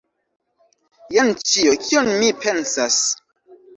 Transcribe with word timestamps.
Jen 1.17 1.29
ĉio, 1.51 1.75
kion 1.85 2.09
mi 2.23 2.31
pensas. 2.47 2.99